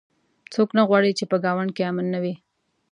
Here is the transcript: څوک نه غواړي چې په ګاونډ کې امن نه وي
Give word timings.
څوک 0.53 0.69
نه 0.77 0.83
غواړي 0.87 1.11
چې 1.17 1.25
په 1.31 1.37
ګاونډ 1.43 1.69
کې 1.75 1.83
امن 1.89 2.05
نه 2.13 2.19
وي 2.23 2.33